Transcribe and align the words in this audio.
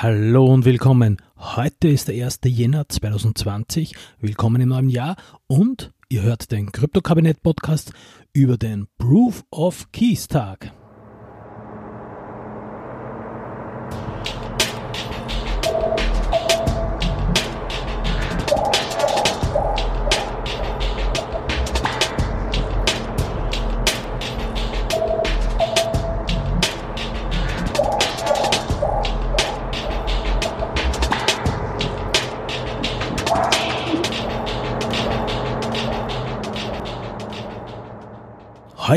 Hallo 0.00 0.44
und 0.44 0.64
willkommen. 0.64 1.16
Heute 1.36 1.88
ist 1.88 2.06
der 2.06 2.24
1. 2.24 2.38
Jänner 2.44 2.88
2020. 2.88 3.96
Willkommen 4.20 4.60
im 4.60 4.68
neuen 4.68 4.90
Jahr 4.90 5.16
und 5.48 5.92
ihr 6.08 6.22
hört 6.22 6.52
den 6.52 6.70
Krypto-Kabinett 6.70 7.42
Podcast 7.42 7.92
über 8.32 8.56
den 8.58 8.86
Proof 8.98 9.42
of 9.50 9.90
Keys 9.90 10.28
Tag. 10.28 10.70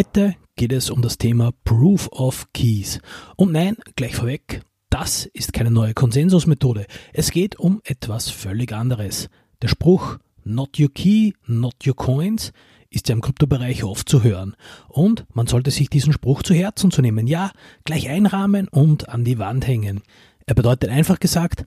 Heute 0.02 0.36
geht 0.56 0.74
es 0.74 0.90
um 0.90 1.04
das 1.04 1.20
Thema 1.20 1.52
Proof 1.64 2.08
of 2.12 2.48
Keys. 2.54 3.00
Und 3.36 3.52
nein, 3.52 3.78
gleich 3.96 4.16
vorweg, 4.16 4.64
das 4.90 5.28
ist 5.28 5.54
keine 5.54 5.70
neue 5.70 5.94
Konsensusmethode. 5.94 6.88
Es 7.14 7.30
geht 7.30 7.60
um 7.60 7.82
etwas 7.84 8.32
völlig 8.32 8.74
anderes. 8.74 9.30
Der 9.62 9.68
Spruch 9.68 10.18
Not 10.44 10.80
your 10.80 10.92
key, 10.92 11.34
not 11.46 11.86
your 11.86 11.96
coins 11.96 12.52
ist 12.90 13.10
ja 13.10 13.14
im 13.14 13.22
Kryptobereich 13.22 13.84
oft 13.84 14.10
zu 14.10 14.24
hören. 14.24 14.56
Und 14.88 15.28
man 15.36 15.46
sollte 15.46 15.70
sich 15.70 15.88
diesen 15.88 16.14
Spruch 16.14 16.42
zu 16.42 16.56
Herzen 16.56 16.90
zu 16.90 17.04
nehmen. 17.04 17.28
Ja, 17.28 17.52
gleich 17.86 18.10
einrahmen 18.10 18.70
und 18.70 19.08
an 19.08 19.24
die 19.24 19.38
Wand 19.38 19.68
hängen. 19.68 20.02
Er 20.48 20.56
bedeutet 20.56 20.90
einfach 20.90 21.20
gesagt, 21.20 21.64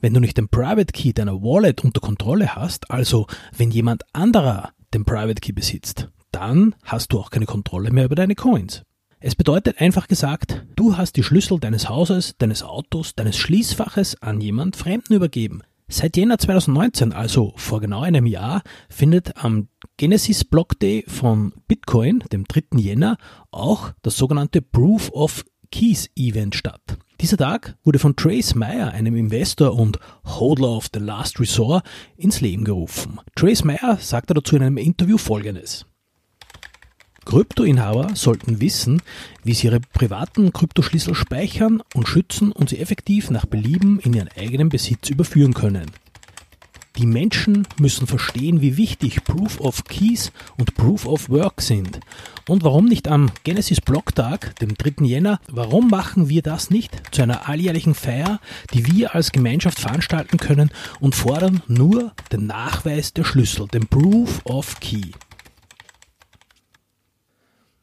wenn 0.00 0.14
du 0.14 0.18
nicht 0.18 0.36
den 0.36 0.48
Private 0.48 0.92
Key 0.92 1.12
deiner 1.12 1.42
Wallet 1.42 1.84
unter 1.84 2.00
Kontrolle 2.00 2.56
hast, 2.56 2.90
also 2.90 3.28
wenn 3.56 3.70
jemand 3.70 4.02
anderer 4.12 4.72
den 4.92 5.04
Private 5.04 5.40
Key 5.40 5.52
besitzt, 5.52 6.08
dann 6.32 6.74
hast 6.84 7.12
du 7.12 7.18
auch 7.18 7.30
keine 7.30 7.46
Kontrolle 7.46 7.90
mehr 7.90 8.04
über 8.04 8.14
deine 8.14 8.34
Coins. 8.34 8.82
Es 9.20 9.34
bedeutet 9.34 9.80
einfach 9.80 10.06
gesagt, 10.06 10.64
du 10.76 10.96
hast 10.96 11.16
die 11.16 11.24
Schlüssel 11.24 11.58
deines 11.58 11.88
Hauses, 11.88 12.36
deines 12.38 12.62
Autos, 12.62 13.16
deines 13.16 13.36
Schließfaches 13.36 14.22
an 14.22 14.40
jemand 14.40 14.76
Fremden 14.76 15.14
übergeben. 15.14 15.62
Seit 15.88 16.16
Jänner 16.16 16.38
2019, 16.38 17.12
also 17.12 17.54
vor 17.56 17.80
genau 17.80 18.02
einem 18.02 18.26
Jahr, 18.26 18.62
findet 18.90 19.42
am 19.42 19.68
Genesis 19.96 20.44
Block 20.44 20.78
Day 20.78 21.02
von 21.08 21.52
Bitcoin, 21.66 22.22
dem 22.30 22.44
3. 22.44 22.78
Jänner, 22.78 23.16
auch 23.50 23.92
das 24.02 24.16
sogenannte 24.16 24.62
Proof 24.62 25.10
of 25.10 25.44
Keys 25.72 26.10
Event 26.14 26.54
statt. 26.54 26.98
Dieser 27.20 27.38
Tag 27.38 27.76
wurde 27.82 27.98
von 27.98 28.14
Trace 28.14 28.54
Meyer, 28.54 28.92
einem 28.92 29.16
Investor 29.16 29.74
und 29.74 29.98
Hodler 30.24 30.68
of 30.68 30.88
the 30.94 31.00
Last 31.00 31.40
Resort, 31.40 31.84
ins 32.16 32.40
Leben 32.40 32.64
gerufen. 32.64 33.18
Trace 33.34 33.64
Meyer 33.64 33.98
sagte 34.00 34.34
dazu 34.34 34.54
in 34.54 34.62
einem 34.62 34.76
Interview 34.76 35.18
Folgendes. 35.18 35.86
Kryptoinhaber 37.28 38.12
sollten 38.14 38.62
wissen, 38.62 39.02
wie 39.44 39.52
sie 39.52 39.66
ihre 39.66 39.80
privaten 39.80 40.50
Kryptoschlüssel 40.50 41.14
speichern 41.14 41.82
und 41.94 42.08
schützen 42.08 42.52
und 42.52 42.70
sie 42.70 42.78
effektiv 42.78 43.28
nach 43.28 43.44
Belieben 43.44 44.00
in 44.00 44.14
ihren 44.14 44.30
eigenen 44.34 44.70
Besitz 44.70 45.10
überführen 45.10 45.52
können. 45.52 45.90
Die 46.96 47.04
Menschen 47.04 47.68
müssen 47.78 48.06
verstehen, 48.06 48.62
wie 48.62 48.78
wichtig 48.78 49.24
Proof 49.24 49.60
of 49.60 49.84
Keys 49.84 50.32
und 50.56 50.74
Proof 50.74 51.04
of 51.04 51.28
Work 51.28 51.60
sind. 51.60 52.00
Und 52.48 52.64
warum 52.64 52.86
nicht 52.86 53.08
am 53.08 53.30
Genesis 53.44 53.82
Blocktag, 53.82 54.56
dem 54.60 54.74
3. 54.74 55.04
Jänner, 55.04 55.38
warum 55.50 55.88
machen 55.88 56.30
wir 56.30 56.40
das 56.40 56.70
nicht 56.70 57.14
zu 57.14 57.20
einer 57.20 57.46
alljährlichen 57.46 57.94
Feier, 57.94 58.40
die 58.72 58.90
wir 58.90 59.14
als 59.14 59.32
Gemeinschaft 59.32 59.78
veranstalten 59.78 60.38
können 60.38 60.70
und 60.98 61.14
fordern 61.14 61.62
nur 61.68 62.12
den 62.32 62.46
Nachweis 62.46 63.12
der 63.12 63.24
Schlüssel, 63.24 63.68
den 63.68 63.86
Proof 63.86 64.40
of 64.46 64.80
Key. 64.80 65.10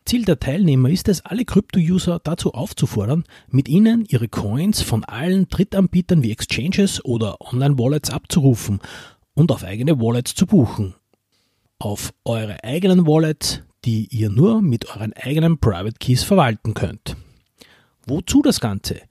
Ziel 0.06 0.24
der 0.24 0.40
Teilnehmer 0.40 0.90
ist 0.90 1.10
es, 1.10 1.26
alle 1.26 1.46
Krypto-User 1.46 2.20
dazu 2.24 2.54
aufzufordern, 2.54 3.24
mit 3.50 3.68
ihnen 3.68 4.06
ihre 4.08 4.28
Coins 4.28 4.84
von 4.84 5.04
allen 5.04 5.50
Drittanbietern 5.50 6.22
wie 6.22 6.32
Exchanges 6.32 7.04
oder 7.04 7.42
Online-Wallets 7.42 8.12
abzurufen 8.12 8.82
und 9.34 9.52
auf 9.52 9.64
eigene 9.64 10.00
Wallets 10.00 10.36
zu 10.36 10.46
buchen. 10.46 10.94
Auf 11.80 12.14
eure 12.24 12.64
eigenen 12.64 13.08
Wallets, 13.08 13.64
die 13.84 14.08
ihr 14.12 14.30
nur 14.30 14.62
mit 14.62 14.88
euren 14.90 15.14
eigenen 15.14 15.58
Private 15.58 15.98
Keys 16.00 16.24
verwalten 16.24 16.76
könnt. 16.76 17.18
Wozu 18.06 18.44
das 18.44 18.60
Ganze? 18.60 19.02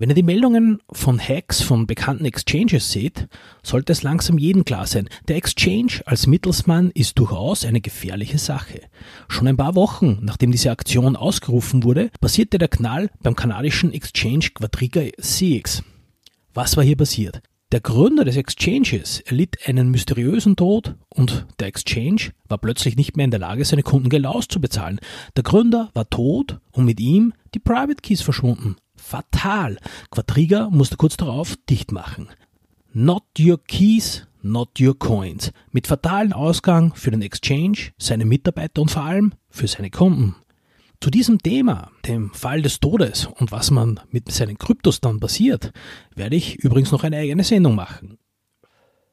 Wenn 0.00 0.10
ihr 0.10 0.14
die 0.14 0.22
Meldungen 0.22 0.80
von 0.92 1.18
Hacks 1.18 1.60
von 1.60 1.88
bekannten 1.88 2.24
Exchanges 2.24 2.92
seht, 2.92 3.26
sollte 3.64 3.90
es 3.92 4.04
langsam 4.04 4.38
jedem 4.38 4.64
klar 4.64 4.86
sein, 4.86 5.08
der 5.26 5.34
Exchange 5.34 6.02
als 6.06 6.28
Mittelsmann 6.28 6.92
ist 6.92 7.18
durchaus 7.18 7.64
eine 7.64 7.80
gefährliche 7.80 8.38
Sache. 8.38 8.82
Schon 9.26 9.48
ein 9.48 9.56
paar 9.56 9.74
Wochen 9.74 10.20
nachdem 10.22 10.52
diese 10.52 10.70
Aktion 10.70 11.16
ausgerufen 11.16 11.82
wurde, 11.82 12.10
passierte 12.20 12.58
der 12.58 12.68
Knall 12.68 13.10
beim 13.24 13.34
kanadischen 13.34 13.92
Exchange 13.92 14.50
Quadriga 14.54 15.02
CX. 15.20 15.82
Was 16.54 16.76
war 16.76 16.84
hier 16.84 16.96
passiert? 16.96 17.42
Der 17.72 17.80
Gründer 17.80 18.24
des 18.24 18.36
Exchanges 18.36 19.18
erlitt 19.22 19.56
einen 19.66 19.90
mysteriösen 19.90 20.54
Tod 20.54 20.94
und 21.08 21.44
der 21.58 21.66
Exchange 21.66 22.30
war 22.48 22.58
plötzlich 22.58 22.94
nicht 22.94 23.16
mehr 23.16 23.24
in 23.24 23.32
der 23.32 23.40
Lage, 23.40 23.64
seine 23.64 23.82
Kunden 23.82 24.10
Geld 24.10 24.26
auszubezahlen. 24.26 25.00
Der 25.34 25.42
Gründer 25.42 25.90
war 25.92 26.08
tot 26.08 26.60
und 26.70 26.84
mit 26.84 27.00
ihm 27.00 27.34
die 27.52 27.58
Private 27.58 28.00
Keys 28.00 28.22
verschwunden 28.22 28.76
fatal. 29.08 29.78
Quadriga 30.10 30.68
musste 30.70 30.96
kurz 30.96 31.16
darauf 31.16 31.56
dicht 31.68 31.92
machen. 31.92 32.28
Not 32.92 33.24
your 33.38 33.58
keys, 33.64 34.26
not 34.42 34.80
your 34.80 34.98
coins. 34.98 35.52
Mit 35.72 35.86
fatalen 35.86 36.32
Ausgang 36.32 36.94
für 36.94 37.10
den 37.10 37.22
Exchange, 37.22 37.92
seine 37.96 38.26
Mitarbeiter 38.26 38.82
und 38.82 38.90
vor 38.90 39.04
allem 39.04 39.32
für 39.48 39.66
seine 39.66 39.90
Kunden. 39.90 40.36
Zu 41.00 41.10
diesem 41.10 41.38
Thema, 41.38 41.90
dem 42.06 42.34
Fall 42.34 42.60
des 42.60 42.80
Todes 42.80 43.26
und 43.26 43.52
was 43.52 43.70
man 43.70 44.00
mit 44.10 44.30
seinen 44.30 44.58
Kryptos 44.58 45.00
dann 45.00 45.20
passiert, 45.20 45.72
werde 46.14 46.36
ich 46.36 46.56
übrigens 46.56 46.90
noch 46.90 47.04
eine 47.04 47.18
eigene 47.18 47.44
Sendung 47.44 47.76
machen. 47.76 48.17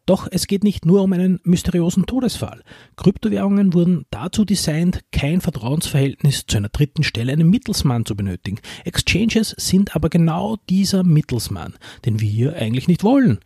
Doch 0.06 0.28
es 0.30 0.46
geht 0.46 0.64
nicht 0.64 0.86
nur 0.86 1.02
um 1.02 1.14
einen 1.14 1.40
mysteriösen 1.44 2.06
Todesfall. 2.06 2.62
Kryptowährungen 2.96 3.74
wurden 3.74 4.06
dazu 4.12 4.46
designt, 4.46 5.02
kein 5.12 5.42
Vertrauensverhältnis 5.42 6.46
zu 6.46 6.58
einer 6.58 6.70
dritten 6.70 7.04
Stelle, 7.04 7.32
einem 7.32 7.50
Mittelsmann 7.50 8.06
zu 8.06 8.16
benötigen. 8.16 8.60
Exchanges 8.84 9.56
sind 9.58 9.96
aber 9.96 10.10
genau 10.10 10.58
dieser 10.70 11.04
Mittelsmann, 11.04 11.74
den 12.06 12.20
wir 12.20 12.30
hier 12.30 12.56
eigentlich 12.56 12.88
nicht 12.88 13.04
wollen. 13.04 13.40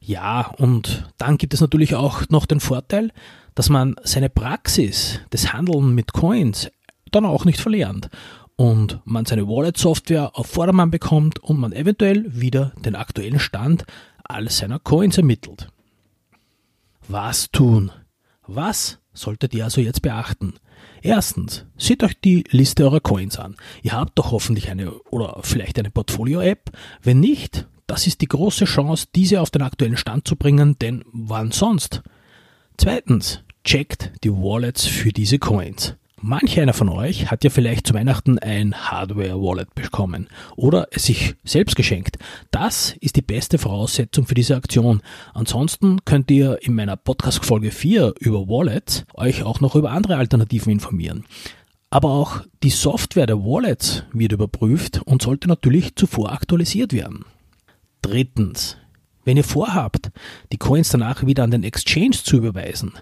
Ja, 0.00 0.54
und 0.56 1.10
dann 1.18 1.36
gibt 1.36 1.52
es 1.52 1.60
natürlich 1.60 1.94
auch 1.94 2.28
noch 2.30 2.46
den 2.46 2.60
Vorteil, 2.60 3.10
dass 3.54 3.68
man 3.68 3.96
seine 4.02 4.30
Praxis 4.30 5.20
des 5.32 5.52
Handeln 5.52 5.94
mit 5.94 6.12
Coins 6.12 6.70
dann 7.10 7.26
auch 7.26 7.44
nicht 7.44 7.60
verlernt 7.60 8.08
und 8.56 9.00
man 9.04 9.26
seine 9.26 9.46
Wallet-Software 9.46 10.30
auf 10.34 10.46
Vordermann 10.46 10.90
bekommt 10.90 11.40
und 11.40 11.58
man 11.58 11.72
eventuell 11.72 12.24
wieder 12.28 12.72
den 12.84 12.94
aktuellen 12.94 13.38
Stand 13.38 13.84
all 14.24 14.48
seiner 14.48 14.78
Coins 14.78 15.18
ermittelt. 15.18 15.68
Was 17.08 17.50
tun? 17.52 17.92
Was 18.48 18.98
solltet 19.12 19.54
ihr 19.54 19.64
also 19.64 19.80
jetzt 19.80 20.02
beachten? 20.02 20.54
Erstens, 21.02 21.64
seht 21.76 22.02
euch 22.02 22.20
die 22.20 22.44
Liste 22.50 22.82
eurer 22.82 23.00
Coins 23.00 23.38
an. 23.38 23.56
Ihr 23.82 23.92
habt 23.92 24.18
doch 24.18 24.32
hoffentlich 24.32 24.70
eine 24.70 24.92
oder 25.10 25.38
vielleicht 25.42 25.78
eine 25.78 25.90
Portfolio-App. 25.90 26.72
Wenn 27.02 27.20
nicht, 27.20 27.68
das 27.86 28.08
ist 28.08 28.22
die 28.22 28.28
große 28.28 28.64
Chance, 28.64 29.06
diese 29.14 29.40
auf 29.40 29.50
den 29.50 29.62
aktuellen 29.62 29.96
Stand 29.96 30.26
zu 30.26 30.34
bringen, 30.34 30.78
denn 30.80 31.04
wann 31.12 31.52
sonst? 31.52 32.02
Zweitens, 32.76 33.44
checkt 33.62 34.12
die 34.24 34.32
Wallets 34.32 34.84
für 34.86 35.12
diese 35.12 35.38
Coins. 35.38 35.94
Manch 36.22 36.58
einer 36.58 36.72
von 36.72 36.88
euch 36.88 37.30
hat 37.30 37.44
ja 37.44 37.50
vielleicht 37.50 37.86
zu 37.86 37.92
Weihnachten 37.92 38.38
ein 38.38 38.74
Hardware-Wallet 38.74 39.74
bekommen 39.74 40.28
oder 40.56 40.88
es 40.90 41.04
sich 41.04 41.34
selbst 41.44 41.76
geschenkt. 41.76 42.16
Das 42.50 42.96
ist 43.00 43.16
die 43.16 43.22
beste 43.22 43.58
Voraussetzung 43.58 44.26
für 44.26 44.34
diese 44.34 44.56
Aktion. 44.56 45.02
Ansonsten 45.34 46.04
könnt 46.06 46.30
ihr 46.30 46.58
in 46.62 46.74
meiner 46.74 46.96
Podcast-Folge 46.96 47.70
4 47.70 48.14
über 48.18 48.48
Wallets 48.48 49.04
euch 49.12 49.42
auch 49.42 49.60
noch 49.60 49.76
über 49.76 49.90
andere 49.90 50.16
Alternativen 50.16 50.72
informieren. 50.72 51.26
Aber 51.90 52.08
auch 52.08 52.40
die 52.62 52.70
Software 52.70 53.26
der 53.26 53.44
Wallets 53.44 54.04
wird 54.12 54.32
überprüft 54.32 55.02
und 55.04 55.20
sollte 55.20 55.48
natürlich 55.48 55.96
zuvor 55.96 56.32
aktualisiert 56.32 56.94
werden. 56.94 57.26
Drittens, 58.00 58.78
wenn 59.26 59.36
ihr 59.36 59.44
vorhabt, 59.44 60.10
die 60.52 60.56
Coins 60.56 60.88
danach 60.88 61.26
wieder 61.26 61.42
an 61.42 61.50
den 61.50 61.64
Exchange 61.64 62.12
zu 62.12 62.36
überweisen, 62.36 62.92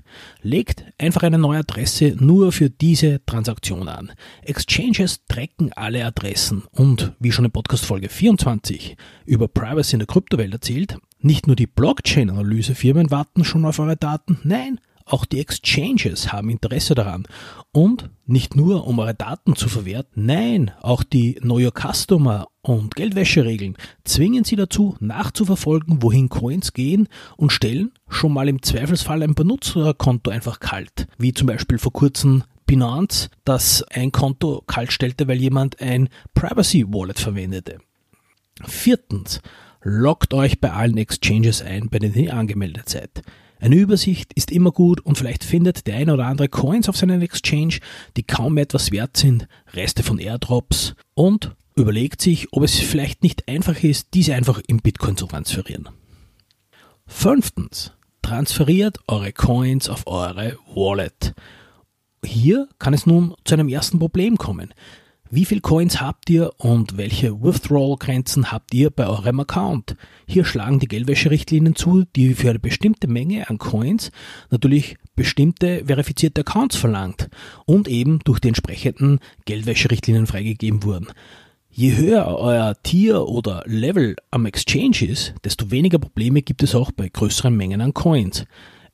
legt 0.41 0.85
einfach 0.99 1.23
eine 1.23 1.39
neue 1.39 1.59
Adresse 1.59 2.17
nur 2.19 2.51
für 2.51 2.71
diese 2.71 3.25
Transaktion 3.27 3.89
an. 3.89 4.11
Exchanges 4.43 5.25
tracken 5.27 5.73
alle 5.75 6.05
Adressen 6.05 6.65
und, 6.73 7.13
wie 7.21 7.31
schon 7.31 7.45
in 7.45 7.51
Podcast 7.51 7.85
Folge 7.85 8.09
24 8.09 8.97
über 9.27 9.49
Privacy 9.49 9.97
in 9.97 10.01
der 10.01 10.09
Kryptowelt 10.09 10.55
erzählt, 10.55 10.97
nicht 11.21 11.47
nur 11.47 11.57
die 11.57 11.67
Blockchain-Analysefirmen 11.67 13.11
warten 13.11 13.45
schon 13.45 13.67
auf 13.67 13.79
eure 13.79 13.97
Daten, 13.97 14.39
nein, 14.45 14.81
auch 15.05 15.27
die 15.27 15.41
Exchanges 15.41 16.33
haben 16.33 16.49
Interesse 16.49 16.95
daran. 16.95 17.27
Und 17.73 18.09
nicht 18.25 18.57
nur, 18.57 18.87
um 18.87 18.99
eure 18.99 19.15
Daten 19.15 19.55
zu 19.57 19.69
verwerten, 19.69 20.25
nein, 20.25 20.71
auch 20.81 21.03
die 21.03 21.39
Your 21.43 21.73
Customer 21.73 22.47
und 22.65 22.95
Geldwäscheregeln 22.95 23.77
zwingen 24.05 24.45
sie 24.45 24.57
dazu, 24.57 24.97
nachzuverfolgen, 24.99 26.03
wohin 26.03 26.31
Coins 26.31 26.73
gehen 26.73 27.09
und 27.37 27.53
stellen 27.53 27.93
schon 28.09 28.33
mal 28.33 28.49
im 28.49 28.63
Zweifelsfall 28.63 29.23
ein 29.23 29.35
Benutzerkonto 29.35 30.31
einfach 30.31 30.61
kalt. 30.61 31.07
Wie 31.19 31.35
zum 31.35 31.47
Beispiel 31.47 31.79
vor 31.79 31.93
kurzem 31.93 32.43
Binance, 32.67 33.29
das 33.45 33.83
ein 33.83 34.13
Konto 34.13 34.63
kalt 34.67 34.93
stellte, 34.93 35.29
weil 35.29 35.43
jemand 35.43 35.83
ein 35.83 36.09
Privacy 36.33 36.87
Wallet 36.89 37.19
verwendete. 37.19 37.81
Viertens, 38.65 39.43
loggt 39.83 40.33
euch 40.33 40.59
bei 40.59 40.73
allen 40.73 40.97
Exchanges 40.97 41.61
ein, 41.61 41.91
bei 41.91 41.99
denen 41.99 42.15
ihr 42.15 42.35
angemeldet 42.35 42.89
seid. 42.89 43.23
Eine 43.61 43.77
Übersicht 43.77 44.33
ist 44.33 44.51
immer 44.51 44.73
gut 44.73 45.01
und 45.01 45.19
vielleicht 45.19 45.45
findet 45.45 45.87
der 45.87 45.97
eine 45.97 46.15
oder 46.15 46.27
andere 46.27 46.49
Coins 46.49 46.89
auf 46.89 46.97
seinen 46.97 47.21
Exchange, 47.21 47.81
die 48.17 48.23
kaum 48.23 48.57
etwas 48.57 48.91
wert 48.91 49.19
sind, 49.19 49.49
Reste 49.75 50.03
von 50.03 50.19
Airdrops 50.19 50.95
und 51.13 51.55
überlegt 51.75 52.23
sich, 52.23 52.53
ob 52.53 52.63
es 52.63 52.79
vielleicht 52.79 53.23
nicht 53.23 53.49
einfach 53.49 53.83
ist, 53.83 54.09
diese 54.15 54.35
einfach 54.35 54.61
in 54.67 54.79
Bitcoin 54.79 55.17
zu 55.17 55.27
transferieren. 55.27 55.89
Fünftens, 57.07 57.93
transferiert 58.25 58.99
eure 59.07 59.33
Coins 59.33 59.91
auf 59.91 60.07
eure 60.07 60.57
Wallet. 60.75 61.35
Hier 62.25 62.69
kann 62.79 62.95
es 62.95 63.05
nun 63.05 63.35
zu 63.45 63.55
einem 63.55 63.69
ersten 63.69 63.99
Problem 63.99 64.39
kommen. 64.39 64.73
Wie 65.31 65.45
viel 65.45 65.61
Coins 65.61 66.01
habt 66.01 66.31
ihr 66.31 66.53
und 66.59 66.97
welche 66.97 67.43
Withdrawal-Grenzen 67.43 68.51
habt 68.51 68.73
ihr 68.73 68.91
bei 68.91 69.07
eurem 69.07 69.41
Account? 69.41 69.97
Hier 70.27 70.45
schlagen 70.45 70.79
die 70.79 70.89
Geldwäscherichtlinien 70.89 71.75
zu, 71.75 72.05
die 72.17 72.35
für 72.35 72.51
eine 72.51 72.61
bestimmte 72.61 73.09
Menge 73.09 73.51
an 73.51 73.59
Coins 73.59 74.11
natürlich 74.51 74.97
bestimmte 75.17 75.85
verifizierte 75.87 76.43
Accounts 76.43 76.77
verlangt 76.77 77.29
und 77.67 77.89
eben 77.89 78.21
durch 78.21 78.41
die 78.41 78.49
entsprechenden 78.49 79.19
Geldwäscherichtlinien 79.45 80.27
freigegeben 80.27 80.83
wurden. 80.83 81.09
Je 81.77 81.97
höher 81.97 82.29
euer 82.39 82.81
Tier 82.85 83.27
oder 83.27 83.65
Level 83.67 84.15
am 84.31 84.47
Exchange 84.47 85.09
ist, 85.09 85.35
desto 85.43 85.73
weniger 85.73 85.99
Probleme 85.99 86.41
gibt 86.41 86.63
es 86.63 86.73
auch 86.77 86.93
bei 86.93 87.09
größeren 87.09 87.53
Mengen 87.53 87.81
an 87.81 87.93
Coins. 87.93 88.45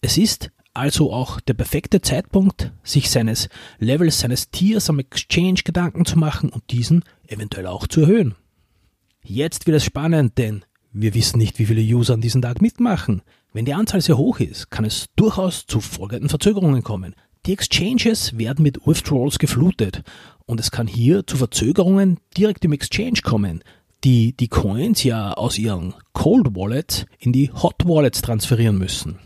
Es 0.01 0.17
ist 0.17 0.51
also 0.73 1.13
auch 1.13 1.41
der 1.41 1.53
perfekte 1.53 2.01
Zeitpunkt, 2.01 2.73
sich 2.83 3.11
seines 3.11 3.51
Levels, 3.81 4.21
seines 4.21 4.51
Tiers 4.51 4.89
am 4.89 4.99
Exchange 4.99 5.61
Gedanken 5.63 6.07
zu 6.07 6.19
machen 6.19 6.49
und 6.49 6.71
diesen 6.71 7.05
eventuell 7.29 7.67
auch 7.67 7.87
zu 7.87 8.01
erhöhen. 8.01 8.35
Jetzt 9.23 9.67
wird 9.67 9.77
es 9.77 9.85
spannend, 9.85 10.39
denn 10.39 10.65
wir 10.91 11.13
wissen 11.13 11.37
nicht, 11.37 11.59
wie 11.59 11.67
viele 11.67 11.83
User 11.83 12.15
an 12.15 12.23
diesem 12.23 12.41
Tag 12.41 12.63
mitmachen. 12.63 13.21
Wenn 13.53 13.67
die 13.67 13.75
Anzahl 13.75 14.01
sehr 14.01 14.17
hoch 14.17 14.41
ist, 14.41 14.71
kann 14.71 14.87
es 14.87 15.09
durchaus 15.17 15.67
zu 15.67 15.83
folgenden 15.83 16.31
Verzögerungen 16.31 16.83
kommen. 16.83 17.15
Die 17.47 17.53
Exchanges 17.55 18.37
werden 18.37 18.63
mit 18.63 18.87
Withdrawals 18.87 19.39
geflutet 19.39 20.03
und 20.45 20.61
es 20.61 20.71
kann 20.71 20.87
hier 20.87 21.27
zu 21.27 21.39
Verzögerungen 21.39 22.19
direkt 22.37 22.65
im 22.65 22.73
Exchange 22.73 23.21
kommen, 23.23 23.65
die 24.05 24.35
die 24.35 24.49
Coins 24.49 25.03
ja 25.05 25.33
aus 25.33 25.59
ihren 25.59 25.95
Cold 26.13 26.55
Wallets 26.55 27.07
in 27.19 27.33
die 27.33 27.51
Hot 27.51 27.87
Wallets 27.87 28.21
transferieren 28.21 28.77
müssen. 28.77 29.19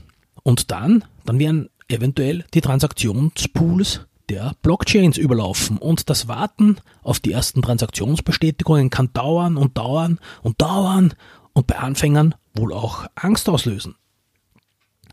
Und 0.42 0.70
dann, 0.70 1.04
dann 1.24 1.38
werden 1.38 1.70
eventuell 1.88 2.44
die 2.54 2.60
Transaktionspools 2.60 4.06
der 4.28 4.54
Blockchains 4.62 5.18
überlaufen 5.18 5.78
und 5.78 6.08
das 6.08 6.28
Warten 6.28 6.76
auf 7.02 7.20
die 7.20 7.32
ersten 7.32 7.62
Transaktionsbestätigungen 7.62 8.90
kann 8.90 9.12
dauern 9.12 9.56
und 9.56 9.76
dauern 9.76 10.18
und 10.42 10.60
dauern 10.62 11.14
und 11.52 11.66
bei 11.66 11.78
Anfängern 11.78 12.34
wohl 12.54 12.72
auch 12.72 13.06
Angst 13.16 13.48
auslösen. 13.48 13.96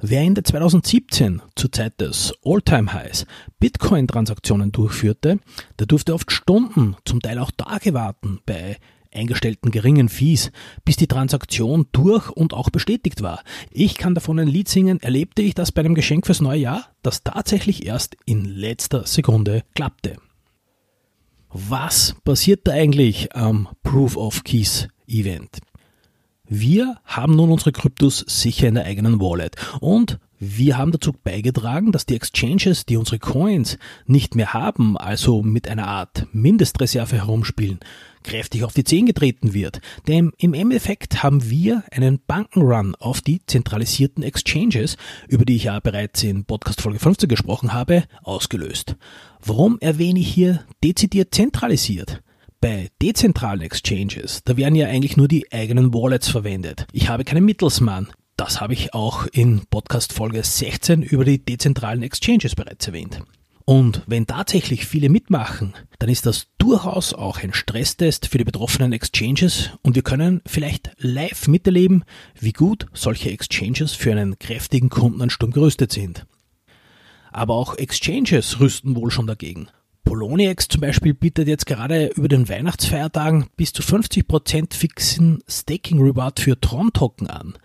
Wer 0.03 0.21
Ende 0.21 0.41
2017 0.41 1.43
zur 1.55 1.71
Zeit 1.71 2.01
des 2.01 2.33
All-Time-Highs 2.43 3.27
Bitcoin-Transaktionen 3.59 4.71
durchführte, 4.71 5.39
der 5.77 5.85
durfte 5.85 6.15
oft 6.15 6.31
Stunden, 6.31 6.95
zum 7.05 7.19
Teil 7.19 7.37
auch 7.37 7.51
Tage 7.51 7.93
warten 7.93 8.39
bei 8.47 8.77
eingestellten 9.13 9.69
geringen 9.69 10.09
Fees, 10.09 10.51
bis 10.85 10.95
die 10.95 11.05
Transaktion 11.05 11.85
durch 11.91 12.31
und 12.31 12.55
auch 12.55 12.71
bestätigt 12.71 13.21
war. 13.21 13.43
Ich 13.69 13.95
kann 13.95 14.15
davon 14.15 14.39
ein 14.39 14.47
Lied 14.47 14.69
singen, 14.69 14.99
erlebte 15.01 15.43
ich 15.43 15.53
das 15.53 15.71
bei 15.71 15.81
einem 15.81 15.93
Geschenk 15.93 16.25
fürs 16.25 16.41
neue 16.41 16.61
Jahr, 16.61 16.87
das 17.03 17.23
tatsächlich 17.23 17.85
erst 17.85 18.17
in 18.25 18.45
letzter 18.45 19.05
Sekunde 19.05 19.63
klappte. 19.75 20.17
Was 21.49 22.15
passiert 22.23 22.61
da 22.65 22.71
eigentlich 22.71 23.35
am 23.35 23.67
Proof 23.83 24.17
of 24.17 24.43
Keys 24.43 24.87
Event? 25.05 25.59
Wir 26.53 26.97
haben 27.05 27.37
nun 27.37 27.49
unsere 27.49 27.71
Kryptos 27.71 28.25
sicher 28.27 28.67
in 28.67 28.75
der 28.75 28.83
eigenen 28.83 29.21
Wallet 29.21 29.55
und 29.79 30.19
wir 30.37 30.77
haben 30.77 30.91
dazu 30.91 31.13
beigetragen, 31.13 31.93
dass 31.93 32.05
die 32.05 32.15
Exchanges, 32.17 32.85
die 32.85 32.97
unsere 32.97 33.19
Coins 33.19 33.77
nicht 34.05 34.35
mehr 34.35 34.51
haben, 34.51 34.97
also 34.97 35.43
mit 35.43 35.69
einer 35.69 35.87
Art 35.87 36.27
Mindestreserve 36.33 37.15
herumspielen, 37.15 37.79
kräftig 38.23 38.65
auf 38.65 38.73
die 38.73 38.83
Zehen 38.83 39.05
getreten 39.05 39.53
wird. 39.53 39.79
Denn 40.09 40.33
im 40.39 40.53
Endeffekt 40.53 41.23
haben 41.23 41.49
wir 41.49 41.85
einen 41.89 42.19
Bankenrun 42.27 42.95
auf 42.95 43.21
die 43.21 43.45
zentralisierten 43.45 44.21
Exchanges, 44.21 44.97
über 45.29 45.45
die 45.45 45.55
ich 45.55 45.63
ja 45.63 45.79
bereits 45.79 46.21
in 46.21 46.43
Podcast 46.43 46.81
Folge 46.81 46.99
15 46.99 47.29
gesprochen 47.29 47.71
habe, 47.71 48.03
ausgelöst. 48.23 48.97
Warum 49.41 49.79
erwähne 49.79 50.19
ich 50.19 50.27
hier 50.27 50.65
dezidiert 50.83 51.33
zentralisiert? 51.33 52.21
Bei 52.61 52.89
dezentralen 53.01 53.61
Exchanges, 53.61 54.43
da 54.43 54.55
werden 54.55 54.75
ja 54.75 54.85
eigentlich 54.85 55.17
nur 55.17 55.27
die 55.27 55.51
eigenen 55.51 55.95
Wallets 55.95 56.27
verwendet. 56.27 56.85
Ich 56.91 57.09
habe 57.09 57.23
keinen 57.23 57.43
Mittelsmann. 57.43 58.09
Das 58.37 58.61
habe 58.61 58.73
ich 58.73 58.93
auch 58.93 59.25
in 59.25 59.65
Podcast 59.71 60.13
Folge 60.13 60.43
16 60.43 61.01
über 61.01 61.25
die 61.25 61.43
dezentralen 61.43 62.03
Exchanges 62.03 62.53
bereits 62.53 62.85
erwähnt. 62.85 63.23
Und 63.65 64.03
wenn 64.05 64.27
tatsächlich 64.27 64.85
viele 64.85 65.09
mitmachen, 65.09 65.73
dann 65.97 66.09
ist 66.09 66.27
das 66.27 66.49
durchaus 66.59 67.15
auch 67.15 67.39
ein 67.39 67.55
Stresstest 67.55 68.27
für 68.27 68.37
die 68.37 68.43
betroffenen 68.43 68.93
Exchanges 68.93 69.71
und 69.81 69.95
wir 69.95 70.03
können 70.03 70.41
vielleicht 70.45 70.91
live 70.99 71.47
miterleben, 71.47 72.03
wie 72.39 72.53
gut 72.53 72.85
solche 72.93 73.31
Exchanges 73.31 73.93
für 73.93 74.11
einen 74.11 74.37
kräftigen 74.37 74.89
Kundenansturm 74.89 75.49
gerüstet 75.49 75.91
sind. 75.91 76.27
Aber 77.31 77.55
auch 77.55 77.75
Exchanges 77.79 78.59
rüsten 78.59 78.95
wohl 78.95 79.09
schon 79.09 79.25
dagegen. 79.25 79.69
Poloniex 80.21 80.67
zum 80.67 80.81
Beispiel 80.81 81.15
bietet 81.15 81.47
jetzt 81.47 81.65
gerade 81.65 82.09
über 82.09 82.27
den 82.27 82.47
Weihnachtsfeiertagen 82.47 83.47
bis 83.57 83.73
zu 83.73 83.81
50% 83.81 84.75
fixen 84.75 85.43
Staking 85.49 85.99
Reward 85.99 86.39
für 86.39 86.61
Tron-Token 86.61 87.25
an. 87.25 87.55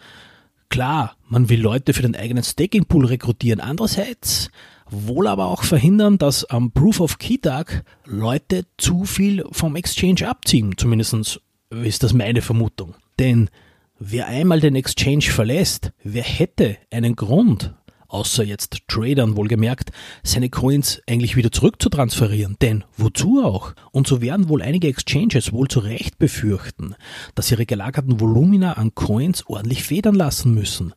Klar, 0.71 1.17
man 1.29 1.51
will 1.51 1.61
Leute 1.61 1.93
für 1.93 2.01
den 2.01 2.17
eigenen 2.17 2.43
Staking 2.43 2.87
Pool 2.87 3.05
rekrutieren. 3.05 3.61
Andererseits 3.61 4.49
wohl 4.89 5.27
aber 5.27 5.49
auch 5.49 5.65
verhindern, 5.65 6.17
dass 6.17 6.47
am 6.47 6.73
Proof 6.73 7.01
of 7.01 7.19
Key 7.19 7.37
Tag 7.37 7.85
Leute 8.07 8.65
zu 8.79 9.05
viel 9.05 9.45
vom 9.53 9.77
Exchange 9.77 10.27
abziehen. 10.27 10.73
Zumindest 10.79 11.43
ist 11.69 12.03
das 12.03 12.15
meine 12.15 12.41
Vermutung. 12.41 12.95
Denn 13.19 13.51
wer 13.99 14.29
einmal 14.29 14.61
den 14.61 14.77
Exchange 14.77 15.25
verlässt, 15.25 15.93
wer 16.03 16.23
hätte 16.23 16.79
einen 16.91 17.17
Grund, 17.17 17.75
außer 18.09 18.45
jetzt 18.45 18.79
Tradern 18.89 19.37
wohlgemerkt, 19.37 19.91
seine 20.23 20.51
Coins 20.51 21.01
eigentlich 21.09 21.37
wieder 21.37 21.53
zurück 21.53 21.81
zu 21.81 21.89
transferieren. 21.89 22.57
Denn 22.61 22.85
wozu 22.97 23.43
auch? 23.45 23.75
Und 23.93 24.07
so 24.07 24.21
werden 24.21 24.49
wohl 24.49 24.63
einige 24.63 24.89
Exchanges 24.89 25.53
wohl 25.53 25.69
zu 25.69 25.81
Recht 25.81 26.19
befürchten, 26.19 26.95
dass 27.35 27.51
ihre 27.51 27.67
gelagerten 27.67 28.21
Volumina 28.21 28.75
an 28.75 28.95
Coins 28.95 29.45
ordentlich 29.47 29.85
federn 29.85 30.15
lassen 30.15 30.55
müssen. 30.55 30.95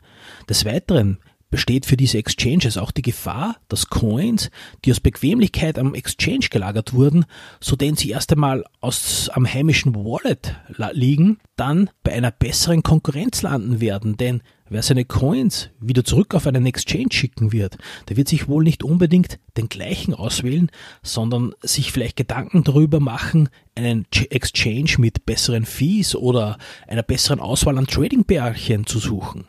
Des 0.47 0.65
Weiteren 0.65 1.19
besteht 1.49 1.85
für 1.85 1.97
diese 1.97 2.17
Exchanges 2.17 2.77
auch 2.77 2.91
die 2.91 3.01
Gefahr, 3.01 3.57
dass 3.67 3.89
Coins, 3.89 4.51
die 4.85 4.91
aus 4.91 4.99
Bequemlichkeit 4.99 5.79
am 5.79 5.95
Exchange 5.95 6.47
gelagert 6.51 6.93
wurden, 6.93 7.25
so 7.59 7.75
denn 7.75 7.95
sie 7.95 8.11
erst 8.11 8.31
einmal 8.31 8.65
aus, 8.81 9.29
am 9.29 9.51
heimischen 9.51 9.95
Wallet 9.95 10.55
liegen, 10.91 11.39
dann 11.55 11.89
bei 12.03 12.13
einer 12.13 12.31
besseren 12.31 12.83
Konkurrenz 12.83 13.41
landen 13.41 13.81
werden, 13.81 14.17
denn 14.17 14.41
wer 14.69 14.81
seine 14.81 15.05
Coins 15.05 15.69
wieder 15.79 16.03
zurück 16.03 16.35
auf 16.35 16.47
einen 16.47 16.65
Exchange 16.65 17.11
schicken 17.11 17.51
wird, 17.51 17.77
der 18.07 18.17
wird 18.17 18.27
sich 18.27 18.47
wohl 18.47 18.63
nicht 18.63 18.83
unbedingt 18.83 19.39
den 19.57 19.69
gleichen 19.69 20.13
auswählen, 20.13 20.71
sondern 21.03 21.53
sich 21.61 21.91
vielleicht 21.91 22.15
Gedanken 22.17 22.63
darüber 22.63 22.99
machen, 22.99 23.49
einen 23.75 24.05
Exchange 24.11 24.95
mit 24.97 25.25
besseren 25.25 25.65
Fees 25.65 26.15
oder 26.15 26.57
einer 26.87 27.03
besseren 27.03 27.39
Auswahl 27.39 27.77
an 27.77 27.87
Trading-Bärchen 27.87 28.85
zu 28.85 28.99
suchen. 28.99 29.45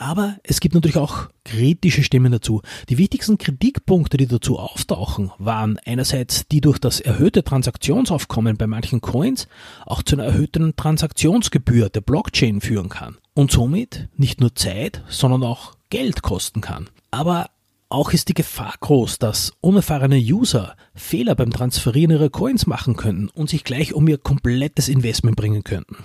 Aber 0.00 0.36
es 0.44 0.60
gibt 0.60 0.76
natürlich 0.76 0.96
auch 0.96 1.28
kritische 1.44 2.04
Stimmen 2.04 2.30
dazu. 2.30 2.62
Die 2.88 2.98
wichtigsten 2.98 3.36
Kritikpunkte, 3.36 4.16
die 4.16 4.28
dazu 4.28 4.56
auftauchen, 4.56 5.32
waren 5.38 5.76
einerseits 5.84 6.46
die 6.46 6.60
durch 6.60 6.78
das 6.78 7.00
erhöhte 7.00 7.42
Transaktionsaufkommen 7.42 8.56
bei 8.56 8.68
manchen 8.68 9.00
Coins 9.00 9.48
auch 9.86 10.04
zu 10.04 10.14
einer 10.14 10.24
erhöhten 10.24 10.76
Transaktionsgebühr 10.76 11.88
der 11.88 12.00
Blockchain 12.00 12.60
führen 12.60 12.88
kann 12.88 13.18
und 13.38 13.52
somit 13.52 14.08
nicht 14.16 14.40
nur 14.40 14.56
Zeit, 14.56 15.04
sondern 15.08 15.44
auch 15.44 15.76
Geld 15.90 16.22
kosten 16.22 16.60
kann. 16.60 16.90
Aber 17.12 17.50
auch 17.88 18.12
ist 18.12 18.28
die 18.28 18.34
Gefahr 18.34 18.74
groß, 18.80 19.20
dass 19.20 19.52
unerfahrene 19.60 20.18
User 20.18 20.74
Fehler 20.92 21.36
beim 21.36 21.52
Transferieren 21.52 22.10
ihrer 22.10 22.30
Coins 22.30 22.66
machen 22.66 22.96
könnten 22.96 23.28
und 23.28 23.48
sich 23.48 23.62
gleich 23.62 23.94
um 23.94 24.08
ihr 24.08 24.18
komplettes 24.18 24.88
Investment 24.88 25.36
bringen 25.36 25.62
könnten. 25.62 25.98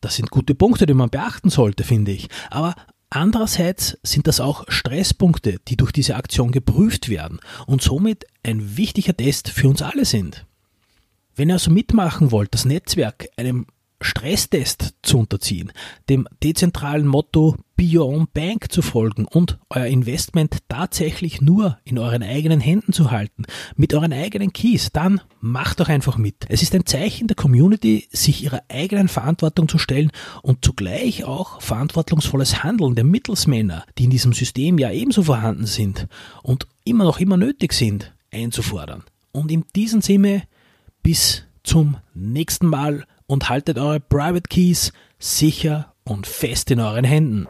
Das 0.00 0.14
sind 0.14 0.30
gute 0.30 0.54
Punkte, 0.54 0.86
die 0.86 0.94
man 0.94 1.10
beachten 1.10 1.50
sollte, 1.50 1.82
finde 1.82 2.12
ich. 2.12 2.28
Aber 2.48 2.76
Andererseits 3.10 3.98
sind 4.02 4.28
das 4.28 4.38
auch 4.38 4.66
Stresspunkte, 4.68 5.56
die 5.66 5.78
durch 5.78 5.92
diese 5.92 6.14
Aktion 6.14 6.52
geprüft 6.52 7.08
werden 7.08 7.40
und 7.66 7.80
somit 7.80 8.26
ein 8.44 8.76
wichtiger 8.76 9.16
Test 9.16 9.48
für 9.48 9.66
uns 9.66 9.80
alle 9.80 10.04
sind. 10.04 10.44
Wenn 11.34 11.48
ihr 11.48 11.54
also 11.54 11.70
mitmachen 11.70 12.30
wollt, 12.32 12.52
das 12.52 12.66
Netzwerk 12.66 13.26
einem 13.38 13.66
Stresstest 14.00 14.94
zu 15.02 15.18
unterziehen, 15.18 15.72
dem 16.08 16.28
dezentralen 16.42 17.06
Motto 17.06 17.56
Be 17.76 17.96
Your 17.96 18.06
Own 18.06 18.26
Bank 18.32 18.72
zu 18.72 18.82
folgen 18.82 19.24
und 19.24 19.58
euer 19.70 19.86
Investment 19.86 20.58
tatsächlich 20.68 21.40
nur 21.40 21.78
in 21.84 21.98
euren 21.98 22.22
eigenen 22.22 22.60
Händen 22.60 22.92
zu 22.92 23.10
halten, 23.10 23.44
mit 23.76 23.94
euren 23.94 24.12
eigenen 24.12 24.52
Keys, 24.52 24.90
dann 24.92 25.20
macht 25.40 25.80
doch 25.80 25.88
einfach 25.88 26.16
mit. 26.16 26.46
Es 26.48 26.62
ist 26.62 26.74
ein 26.74 26.86
Zeichen 26.86 27.28
der 27.28 27.36
Community, 27.36 28.08
sich 28.10 28.42
ihrer 28.42 28.62
eigenen 28.68 29.08
Verantwortung 29.08 29.68
zu 29.68 29.78
stellen 29.78 30.10
und 30.42 30.64
zugleich 30.64 31.24
auch 31.24 31.60
verantwortungsvolles 31.60 32.62
Handeln 32.64 32.94
der 32.94 33.04
Mittelsmänner, 33.04 33.84
die 33.96 34.04
in 34.04 34.10
diesem 34.10 34.32
System 34.32 34.78
ja 34.78 34.90
ebenso 34.90 35.22
vorhanden 35.22 35.66
sind 35.66 36.08
und 36.42 36.66
immer 36.84 37.04
noch 37.04 37.20
immer 37.20 37.36
nötig 37.36 37.72
sind, 37.72 38.12
einzufordern. 38.32 39.04
Und 39.32 39.52
in 39.52 39.64
diesem 39.76 40.02
Sinne 40.02 40.42
bis 41.02 41.44
zum 41.62 41.96
nächsten 42.14 42.66
Mal 42.66 43.04
und 43.28 43.48
haltet 43.48 43.78
eure 43.78 44.00
Private 44.00 44.48
Keys 44.48 44.92
sicher 45.20 45.94
und 46.02 46.26
fest 46.26 46.72
in 46.72 46.80
euren 46.80 47.04
Händen. 47.04 47.46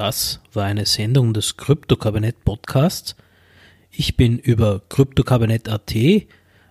Das 0.00 0.40
war 0.54 0.64
eine 0.64 0.86
Sendung 0.86 1.34
des 1.34 1.58
Krypto-Kabinett 1.58 2.42
Podcasts. 2.42 3.16
Ich 3.90 4.16
bin 4.16 4.38
über 4.38 4.80
kryptokabinett.at 4.88 5.94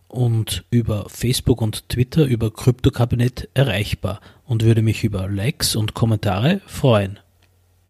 und 0.08 0.66
über 0.72 1.08
Facebook 1.10 1.62
und 1.62 1.90
Twitter 1.90 2.26
über 2.26 2.52
Kryptokabinett 2.52 3.48
erreichbar 3.54 4.20
und 4.46 4.64
würde 4.64 4.82
mich 4.82 5.04
über 5.04 5.28
Likes 5.28 5.76
und 5.76 5.94
Kommentare 5.94 6.62
freuen. 6.66 7.20